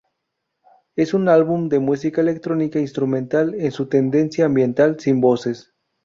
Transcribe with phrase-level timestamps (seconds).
[0.95, 5.75] Es un álbum de música electrónica instrumental en su tendencia ambiental, sin voces.